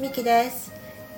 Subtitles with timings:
[0.00, 0.72] みきです。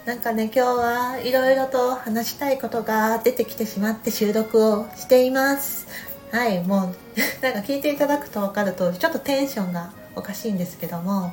[0.06, 5.86] なんかね今日はいろいろと話したいことが出てきてしまって収録をしています。
[6.32, 11.30] はいもう なんか聞いていただくと分かるとちょっとテンションがおかしいんですけども。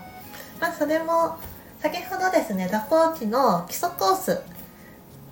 [0.60, 1.38] まあそれも
[1.80, 4.36] 先ほどですね蛇行地の基礎コースっ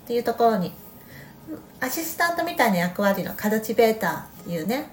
[0.06, 0.72] ていうところに
[1.80, 4.88] アシスタントみたいな役割のカルチベーターっていうね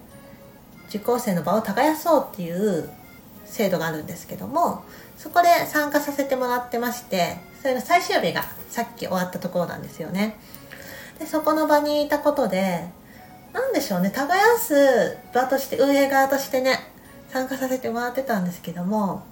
[0.90, 2.90] 受講生の場を耕そうっていう
[3.46, 4.84] 制度があるんですけども
[5.18, 10.38] そこで参加させてもらってましてそれの最終日がさっき終わったところなんですよね。
[11.20, 12.88] でそこの場にいたことで
[13.54, 16.80] 何でしょうね耕す場として運営側としてね
[17.30, 19.24] 参加させてもらってたんですけども、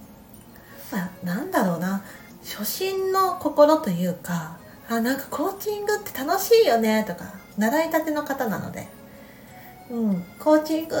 [0.90, 2.02] まあ、なんだろうな
[2.42, 4.56] 初心の心というか
[4.88, 8.88] あなんかコーチングって楽しいよねとか習いたての方なので、
[9.90, 10.96] うん、コーチング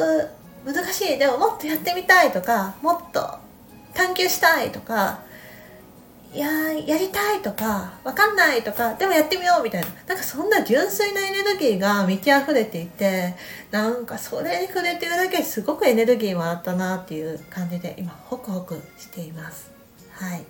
[0.64, 3.41] 難しいでももっとやってみたいとかもっと
[3.94, 5.20] 探求したいとか
[6.34, 9.88] いややりたいとかわかんないとかでもやってみようみたいな。
[10.06, 13.34] なんかそんな純粋なエネルギーが満ち溢れていて
[13.70, 19.70] なんかそれに触れてるだけすごくエネルギーもらったなっていう感じで今ホクホクしています。
[20.12, 20.44] はい。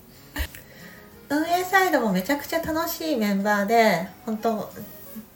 [1.29, 4.71] 運営サイドもめちゃくちゃ楽しいメンバーで本当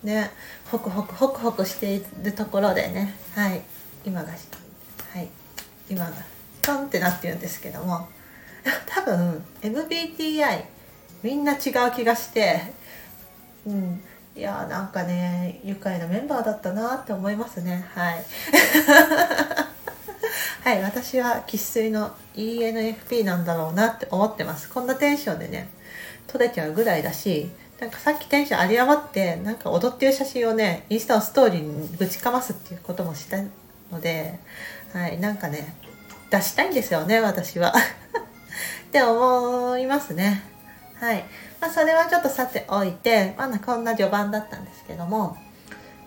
[0.04, 0.30] ね
[0.70, 3.16] ホクホクホクホクしているところでね。
[3.34, 3.62] はい。
[4.04, 4.34] 今がは
[5.20, 5.28] い。
[5.90, 6.35] 今が。
[6.66, 8.08] トンってなってるんですけども
[8.86, 10.64] 多分 MBTI
[11.22, 11.58] みんな違う
[11.94, 12.72] 気がして
[13.66, 14.02] うん。
[14.36, 17.86] いやーなんかね愉快なメンバーだったなって思いますね。
[17.94, 18.24] はい。
[20.62, 24.68] はい私は生粋の ENFP なんだろうなって思ってます。
[24.68, 25.68] こんなテンションでね
[26.26, 27.50] 撮れちゃうぐらいだし
[27.80, 33.38] なんかさっきテンション有り余ってなんか踊ってる写真をねインスタのストーリーにぶちかますっていうこともした
[33.90, 34.38] ので
[34.92, 35.76] はいなんかね
[36.30, 37.72] 出したいんですよね私は。
[38.88, 40.42] って思いますね。
[41.00, 41.24] はい。
[41.60, 45.36] まあそれはちょっとさておいてまだこんな序盤だったんですけども、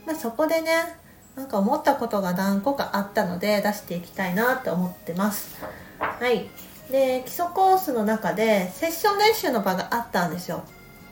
[0.05, 0.95] まあ、そこでね
[1.35, 5.57] なんか思ったことが何個かあったので出していきたいなって思ってます。
[5.99, 6.49] はい。
[6.91, 10.63] で基礎コースの中でセッション練習の場があったんですよ。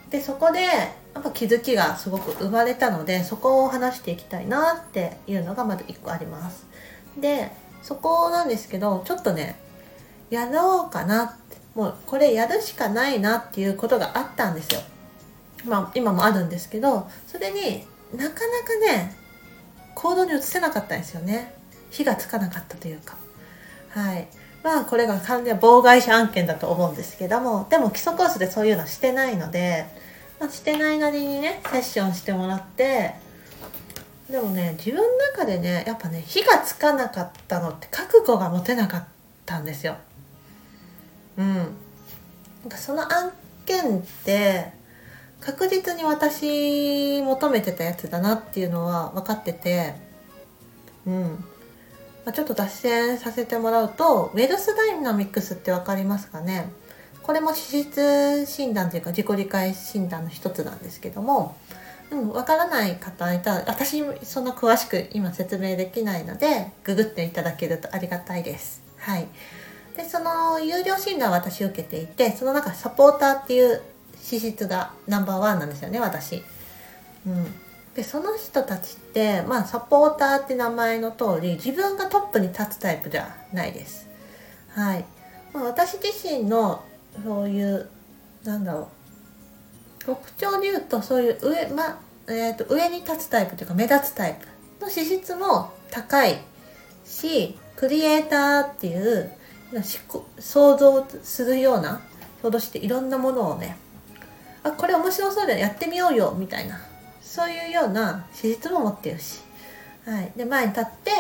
[0.10, 6.66] でそこでやっぱ気づきがすごく生まれたのでそこを話していきたいなっていうのがまず1個あります。
[7.20, 7.52] で
[7.82, 9.58] そこなんですけどちょっとね
[10.30, 11.38] やろうかな
[11.76, 14.82] もうこれやるしかないなっていうことがあったんですよ。
[15.66, 19.16] まあ今もあるんですけどそれになかなかね
[19.96, 21.54] 行動に移せなかったんですよね。
[21.92, 23.16] 火がつかなかったというか。
[23.90, 24.28] はい。
[24.64, 29.86] まあこれが完全妨害者案件だと思うんですけどもでも基礎コースでそういうのはしてないので、
[30.40, 33.14] まあ、してないなりにねセッションしてもらって
[34.30, 39.04] でもね自分の中でねやっぱね火がつかなかったのって覚悟が持てなかっ
[39.46, 39.96] たんですよ。
[41.38, 41.68] うん、なん
[42.70, 43.32] かその案
[43.66, 44.72] 件って
[45.40, 49.96] 確実に私求めてたやつだなっていうのは分かってて、
[51.06, 51.44] うん。
[52.26, 56.70] まあ、ちょっと脱線させてもらうとウェルスダイナミックスって分かりますかね？
[57.24, 61.56] これも資質診断というか自己理解診断の一つなんですけども
[62.10, 68.82] うん、わからない方いたら私そんな詳しく今説明できないのでググっていただけるとありがたいです。
[68.98, 69.28] はい、
[69.96, 73.82] でその有料診断は私受けていてその中サポーターっていう
[74.22, 76.44] 資質がナンバーワンなんですよね私。
[77.26, 77.46] うん、
[77.94, 84.08] でその人たちって、まあ、サポーターって名前の通り自分がトップに立つタイプではないです。
[84.70, 85.06] はい
[85.54, 86.84] まあ、私自身の
[87.24, 87.90] そういう
[88.44, 88.88] なんだろう
[90.08, 94.40] 特徴で言うとそういう上,、まえーと、上に立つタイプというか目立つタイ
[94.80, 96.40] プの資質も高い
[97.06, 99.30] しクリエイターっていう
[100.40, 102.00] 想像するような
[102.42, 103.76] 想像していろんなものをね
[104.64, 106.80] あこれ面白そうでやってみようよみたいな
[107.22, 109.42] そういうような資質も持ってるし、
[110.06, 111.12] はい、で前に立って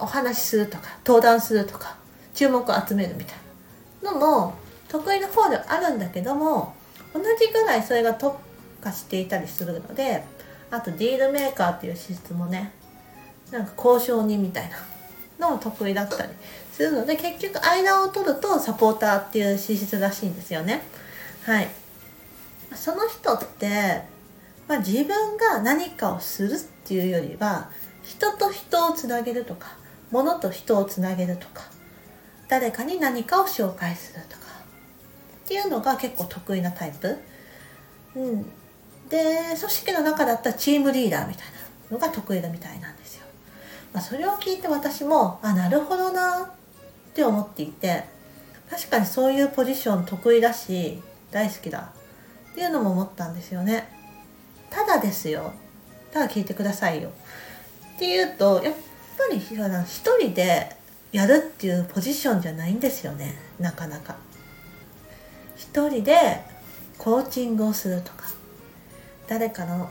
[0.00, 1.96] お話しするとか登壇するとか
[2.34, 3.36] 注目を集めるみたい
[4.02, 4.54] なのも
[4.88, 6.74] 得意な方ではあるんだけども
[7.14, 8.36] 同じぐらいそれが特
[8.82, 10.24] 化していたりするので
[10.70, 12.72] あとディールメーカーっていう資質もね
[13.50, 14.76] なんか交渉人みたいな
[15.38, 16.32] のも得意だったり
[16.72, 20.82] するので結局間を取るとサポーターっていう資質らしいんですよね。
[21.44, 21.68] はい。
[22.74, 24.02] その人って、
[24.66, 27.70] まあ、自分が何かをするっていうよりは
[28.02, 29.76] 人と人をつなげるとか
[30.10, 31.62] 物と人をつなげるとか
[32.48, 34.43] 誰かに何かを紹介するとか
[35.44, 37.18] っていうのが結構得意なタイプ。
[38.16, 38.42] うん、
[39.08, 41.52] で組織の中だったらチームリーダーみたいな
[41.90, 43.26] のが得意だみたいなんですよ。
[43.92, 46.50] まあ、それを聞いて私もあなるほどなっ
[47.14, 48.04] て思っていて
[48.68, 51.00] 確かにそういうポジション得意だし
[51.30, 51.92] 大好きだ
[52.50, 53.88] っていうのも思ったんですよね
[54.70, 55.52] ただですよ
[56.12, 57.10] ただ聞いてくださいよ
[57.94, 58.74] っていうとやっ
[59.16, 59.84] ぱり一
[60.18, 60.74] 人で
[61.12, 64.16] やるっていうポジションじゃないんですよねなかなか
[65.72, 66.42] 一人で
[66.98, 68.24] コーチングをするとか
[69.26, 69.90] 誰かの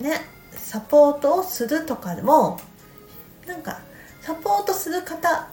[0.00, 0.20] ね
[0.52, 2.58] サポートをするとかでも
[3.46, 3.80] なんか
[4.22, 5.48] サポートする方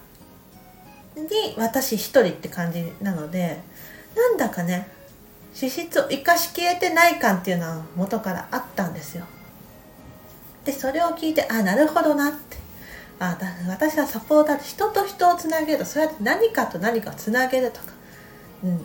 [1.16, 3.60] に私一人って感じなので
[4.16, 4.88] なんだかね
[5.54, 9.26] 資質を生かしきれてない感っていうのは元からあったんですよ。
[10.66, 12.58] でそれを聞いてあなるほどなって。
[13.20, 13.38] あ
[13.68, 15.86] 私はサポーターで人と人をつなげる。
[15.86, 17.86] そうやって何かと何かをつなげるとか、
[18.64, 18.82] うん、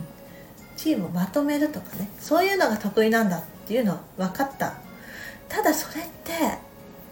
[0.79, 4.75] チームをまとめるとかねそういうのが得意なんだっていうのは分かった。
[5.49, 6.31] ただそれって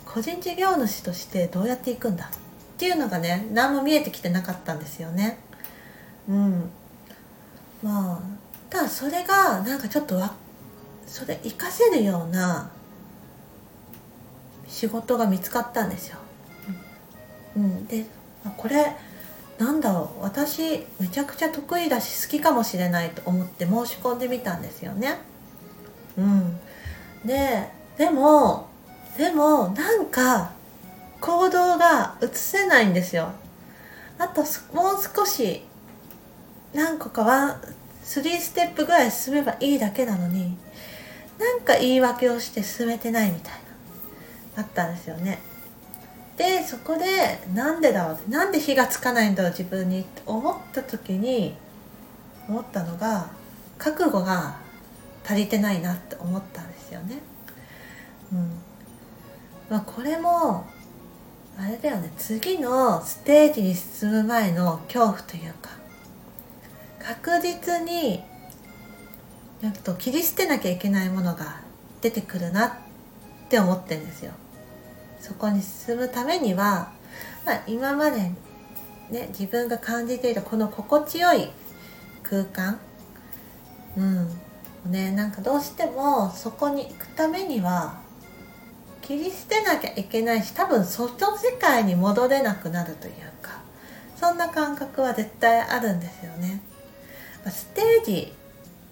[0.05, 2.29] 個人事業主としてどうやっていくんだっ
[2.77, 5.37] ていうのがね何も見えてきてなかったんですよね。
[6.29, 6.69] うん。
[7.83, 8.19] まあ
[8.69, 10.33] ただそれがなんかちょっとわ
[11.05, 12.71] それ活かせるような
[14.69, 16.19] 仕事が見つかったんですよ。
[17.57, 18.05] うん、で
[18.55, 18.95] これ
[19.57, 25.17] なんだろう私めちゃくちゃ得意だし好きかもしれないと思って申し込んでみたんですよね。
[26.17, 26.59] うん、
[27.25, 28.67] ででも
[29.17, 30.51] でもなんか
[31.19, 33.31] 行動が移せないんですよ。
[34.19, 34.41] あと
[34.73, 35.63] もう少し
[36.73, 37.59] 何個かは
[38.03, 40.57] 3ステップぐらい進めばいいだけなのに
[41.39, 43.51] なんか言い訳をして進めてないみたい
[44.55, 45.39] なあったんですよね
[46.37, 51.55] でそこでなんでだろうなんで火がつかないんだろう自分にっ思った時に
[52.47, 53.31] 思ったのが
[53.79, 54.57] 覚悟が
[55.25, 57.19] 足りてないなって思ったんですよね。
[58.31, 58.51] うん。
[59.69, 60.65] まあこれも
[61.59, 62.11] あれだよね。
[62.17, 65.71] 次のステージに進む前の恐怖というか
[66.99, 68.23] 確実に
[69.61, 71.61] なんと切り捨てなきゃいけないものが
[72.01, 72.71] 出てくるなっ
[73.49, 74.33] て思ってるんですよ。
[75.19, 76.91] そこに進むためには、
[77.45, 78.31] まあ、今まで、
[79.09, 81.49] ね、自分が感じているこの心地よい
[82.23, 82.79] 空間
[83.95, 84.29] うん
[84.91, 87.99] ねなんかどうしてもそこに行くためには
[89.01, 93.61] 切り捨てなきゃいけないし多分その世界に戻れなくなるというか
[94.15, 96.61] そんな感覚は絶対あるんですよね。
[97.45, 98.33] ステージ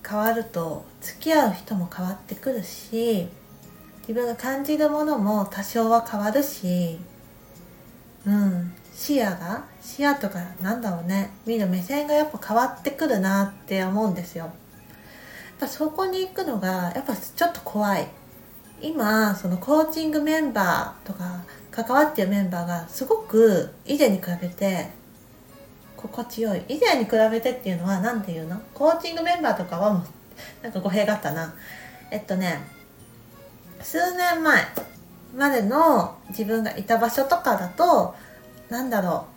[0.07, 3.27] 変わると付き合う人も変わってくるし
[4.07, 6.99] 自分が感じるものも多少は変わるし
[8.25, 14.45] うん視野が視野とかなんだろうね見る目線がやっぱ変わってくるなって思うんですよ。
[14.45, 14.53] やっ
[15.59, 18.07] ぱそこに行くのがやっぱちょっと怖い。
[18.81, 24.89] 今そのコーチングメンバーとか関わってるメンバーがすごく以前に比べて
[25.97, 28.61] 心地よい以前に比べてっていうのは何て言うの？
[28.73, 30.03] コーチングメンバーとかはもう
[30.63, 31.53] なんか語弊があったな
[32.11, 32.67] えっとね
[33.85, 34.65] 数年前
[35.37, 38.15] までの自分がいた場所とかだと
[38.67, 39.27] なんだろ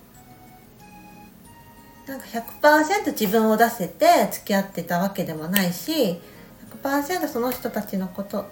[2.06, 2.11] う。
[2.11, 6.19] なんか100%自分を出せて付き合ってたわけでもないし
[6.83, 8.47] 100%その人たちのこと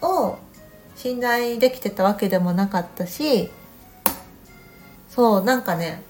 [0.00, 0.38] を
[0.94, 3.50] 信頼できてたわけでもなかったし
[5.08, 6.04] そうなんかね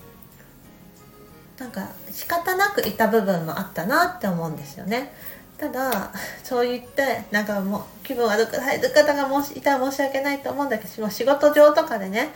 [1.59, 5.15] なんか仕方なくいた部分もあったなって思うんですよね。
[5.61, 6.11] ただ
[6.43, 12.31] そう言ってなんかもう気分悪くされる方がもしいたら申し訳ないと思うんだけど仕事上とかでね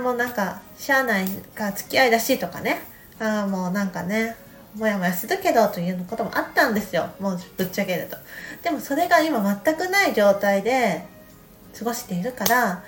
[0.00, 2.82] もうなんかしゃあないか付き合いだしいとかね
[3.18, 4.36] あもうなんかね
[4.76, 7.08] もやもやするけどということもあったんですよ。
[7.18, 8.16] もうぶっちゃけると。
[8.62, 11.04] でもそれが今全くない状態で
[11.76, 12.84] 過ごしているから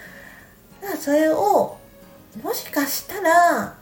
[0.99, 1.79] それを
[2.43, 3.75] もしかしたら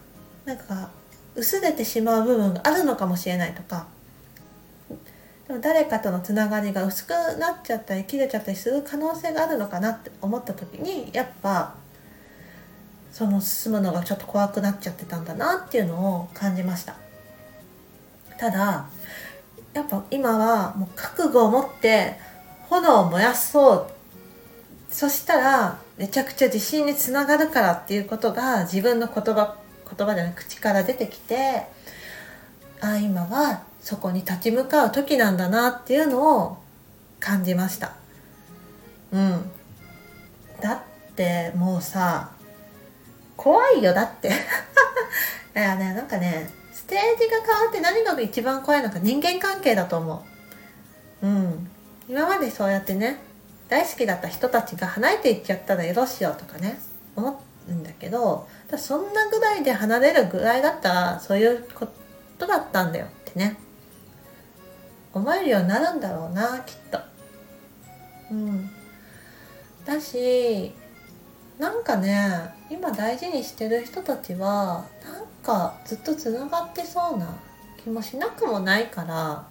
[0.46, 0.88] なんか
[1.34, 3.86] 薄れてしまう部分があるのかもしれないとか
[5.48, 11.74] でも誰かとのつながりが薄くなっちゃったり切れちゃったりする可能性があるのかなって思った時にやっぱ
[13.12, 16.96] その進むのがちょっと怖くなっちゃってたんだなっていうのを感じました。
[18.36, 18.86] ただ
[19.72, 22.16] やっぱ今はもう覚悟を持って
[22.68, 23.86] 炎を燃やそう。
[24.90, 31.66] そしたらめちゃくちゃ自信につながるからっていうことが自分の言葉言葉じゃない口から出てきて
[32.80, 36.58] あ今はそこに立ち向かう時なんだなっていうのを
[37.20, 37.92] 感じました。
[39.12, 39.48] うん。
[40.60, 42.32] だってもうさ
[43.36, 44.30] 怖いよだって。
[45.54, 50.24] いやねなんかねステージが変わって何が一番怖いのか人間関係だと思
[51.22, 51.26] う。
[51.28, 51.70] うん。
[52.08, 53.20] 今までそうやってね
[53.68, 56.80] 大好きだった人たちが離れていっちゃったらよろしようとかね
[57.14, 61.86] 思うんだけどそんなぐらいで離れるぐらいだったらそういうこ
[62.36, 63.60] とだったんだよってね。
[65.26, 67.00] 思えるようになるんだろうなきっと。
[68.30, 68.70] うん。
[69.84, 70.72] だし
[71.58, 77.26] なんかね今大事にしてる人たちはなんかずっとつながってそうな
[77.82, 79.46] 気もしなくもないから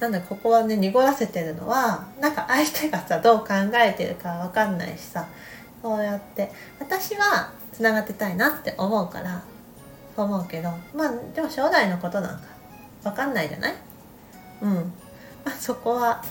[0.00, 5.28] なんだここはね濁らせてるのはなんか相手がさどう考えてるかわかんないしさ
[5.82, 9.42] こうやって私はつながってたいなって思うから
[10.16, 12.61] 思うけどまあでも将来のことなんか
[13.04, 13.74] わかんないじゃない？
[14.62, 14.74] うん。
[15.44, 16.22] まあそこは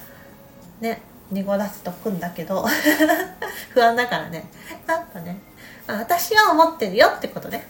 [0.80, 1.02] ね
[1.32, 2.66] 濁らせとくんだけど
[3.74, 4.50] 不安だからね。
[4.88, 5.42] なんかね
[5.88, 7.68] あ私は思ってるよってことね。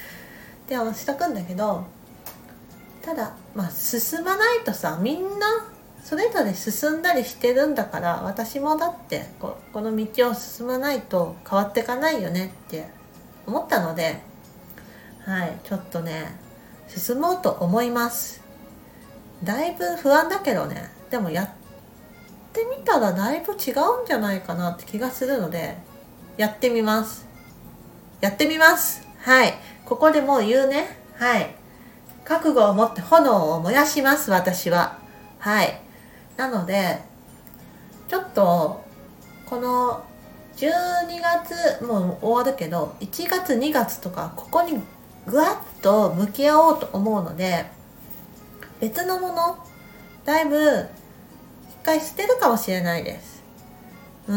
[0.68, 1.84] でもしとくんだけど
[3.02, 5.46] ただまあ進まないとさみんな
[6.02, 12.88] それぞれ進んだりしてるんだから私もだってここの道を進まないと変わっていかないよねって
[13.46, 14.20] 思ったので
[15.24, 16.34] はいちょっとね
[16.88, 18.42] 進もうと思います。
[19.44, 20.90] だいぶ不安だけどね。
[21.10, 21.48] でもやっ
[22.52, 25.76] てみたらだいぶ違うんじゃないかなって気がするので
[26.36, 27.26] やってみます。
[28.20, 29.06] やってみます。
[29.20, 29.54] はい。
[29.84, 30.98] ここでもう言うね。
[31.14, 31.54] はい。
[32.24, 34.98] 覚悟を持って炎を燃やします私は。
[35.38, 35.80] はい。
[36.36, 37.02] なので
[38.08, 38.84] ちょっと
[39.46, 40.04] この
[40.56, 44.80] 12月もう終わるけど1月2月とかここに
[45.26, 47.66] ぐわっと向き合おうと思うので
[48.80, 49.58] 別のもの
[50.24, 50.86] だいぶ
[51.68, 53.42] 一回捨てるかもしれないです。
[54.28, 54.36] うん、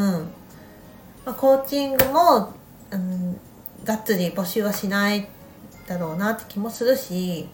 [1.26, 2.54] まあ、コーチングも、
[2.92, 3.40] うん、
[3.84, 5.28] がっつり募集はしない
[5.88, 7.50] だろうなって気もするし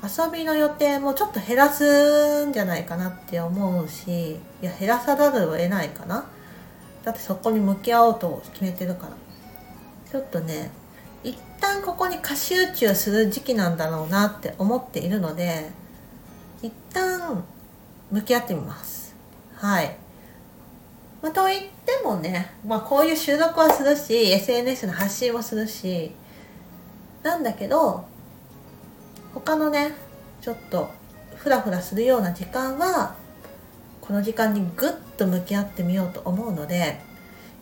[0.00, 6.24] 遊びの予定もちょっと減らすんじゃないかなって思うしいや減らさざるを得ないかな。
[7.04, 9.12] だってそこに向き合おうと決めてるから。
[10.10, 10.70] ちょっとね
[11.22, 11.36] 一
[11.68, 15.70] 旦ここに過集中する時期なんだろうなって思っているので
[16.62, 17.44] 一旦
[18.10, 19.14] 向き合ってみます。
[19.54, 19.96] はい、
[21.20, 26.12] まあ、と言ってもね、まあ、こういう収録はするし SNS の発信もするし
[27.22, 28.04] なんだけど
[29.34, 29.92] 他のね
[30.40, 30.90] ちょっと
[31.36, 33.14] フラフラするような時間は
[34.00, 37.00] この時間にぐっと向き合ってみようと思うので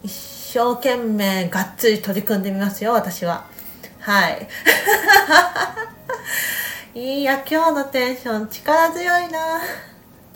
[0.04, 3.55] 一生懸命がっつり取り組んでみますよ私は。
[4.06, 4.48] はい。
[6.94, 9.60] いいや今日のテンション力強いな。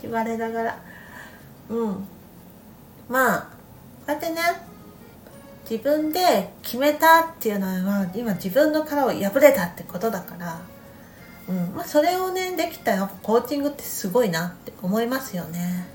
[0.02, 0.76] 言われながら。
[1.68, 2.08] うん。
[3.08, 3.46] まあこ
[4.08, 4.40] うやってね
[5.70, 10.58] 自分で決めたっていうのは今自分の殻を破れたってことだから。
[11.48, 11.72] うん。
[11.72, 15.86] まあ、それをねできたらコーチングってすごいなって思いますよね。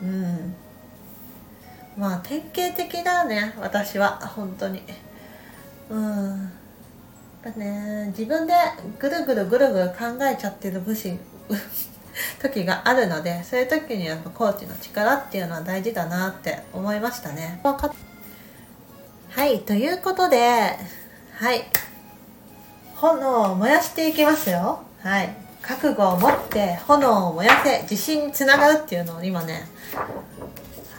[0.00, 0.56] うん。
[1.98, 4.16] まあ典型的だね私は。
[4.34, 4.82] 本当に。
[5.90, 6.52] うん。
[7.52, 8.52] ぱね自分で
[8.98, 11.18] ぐるぐるぐるぐる考えちゃってる武士
[12.40, 17.60] 時があるのでそういう時にやっぱコーチの力っていうのは大事だなって思いましたね。
[19.30, 20.76] はいということで
[21.38, 21.64] はい。
[22.94, 24.80] 炎を燃やしていきますよ。
[25.02, 25.36] はい。
[25.60, 29.66] 覚悟を持って炎を燃やせ自信につながるっていうのを今ね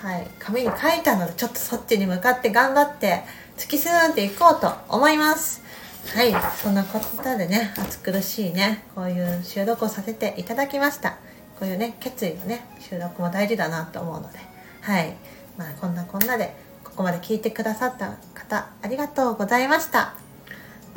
[0.04, 0.28] はい。
[0.38, 3.24] 紙に書いたのでちょっとそっちに向かって頑張って
[3.58, 5.67] 突き進んでいこうと思います。
[6.14, 11.12] はいそんなことでね暑苦しいねこういう収録をさせていただきました
[11.60, 14.40] こういうね決意のね収録も大事だなと思うので
[14.82, 15.16] はい
[15.58, 20.16] まあこんなこんなでここまで聞いてくださった方ありがとうございました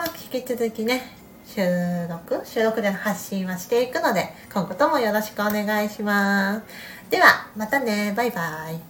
[0.00, 1.02] まあ、引き続きね、
[1.44, 1.60] 収
[2.08, 6.62] 録収録での発信はしていくので、今後ともよろしくお願いします。
[7.10, 8.14] では、またね。
[8.16, 8.80] バイバイ。